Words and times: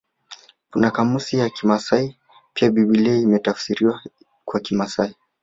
Kuna 0.71 0.91
kamusi 0.91 1.37
ya 1.37 1.49
kimasai 1.49 2.17
pia 2.53 2.71
Biblia 2.71 3.15
imetafsiriwa 3.15 4.01
kwa 4.45 4.59
kimasai 4.59 5.15